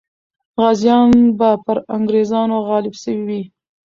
[0.59, 3.41] غازیان به پر انګریزانو غالب سوي وي.